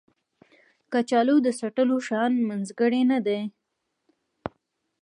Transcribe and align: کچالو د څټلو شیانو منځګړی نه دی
کچالو 0.93 1.35
د 1.45 1.47
څټلو 1.59 1.95
شیانو 2.07 2.45
منځګړی 2.49 3.01
نه 3.11 3.19
دی 3.25 3.41